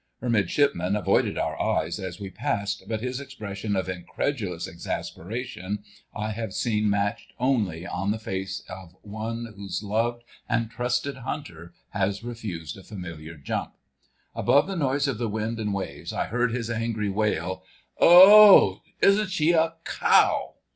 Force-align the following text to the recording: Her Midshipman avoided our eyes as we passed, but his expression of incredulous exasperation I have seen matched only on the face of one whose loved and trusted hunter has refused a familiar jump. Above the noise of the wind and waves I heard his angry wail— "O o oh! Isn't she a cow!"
Her 0.19 0.31
Midshipman 0.31 0.95
avoided 0.95 1.37
our 1.37 1.61
eyes 1.61 1.99
as 1.99 2.19
we 2.19 2.31
passed, 2.31 2.85
but 2.87 3.01
his 3.01 3.19
expression 3.19 3.75
of 3.75 3.87
incredulous 3.87 4.67
exasperation 4.67 5.83
I 6.15 6.31
have 6.31 6.53
seen 6.55 6.89
matched 6.89 7.33
only 7.39 7.85
on 7.85 8.09
the 8.09 8.17
face 8.17 8.63
of 8.67 8.95
one 9.03 9.53
whose 9.55 9.83
loved 9.83 10.23
and 10.49 10.71
trusted 10.71 11.17
hunter 11.17 11.75
has 11.89 12.23
refused 12.23 12.77
a 12.77 12.83
familiar 12.83 13.35
jump. 13.37 13.75
Above 14.33 14.65
the 14.65 14.75
noise 14.75 15.07
of 15.07 15.19
the 15.19 15.29
wind 15.29 15.59
and 15.59 15.71
waves 15.71 16.11
I 16.11 16.25
heard 16.25 16.51
his 16.51 16.71
angry 16.71 17.11
wail— 17.11 17.63
"O 17.99 18.07
o 18.07 18.31
oh! 18.31 18.81
Isn't 19.01 19.29
she 19.29 19.51
a 19.51 19.75
cow!" 19.85 20.55